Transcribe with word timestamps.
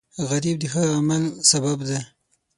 غریب 0.29 0.55
د 0.61 0.65
ښه 0.73 0.81
عمل 0.97 1.23
سبب 1.49 1.77
دی 1.87 1.99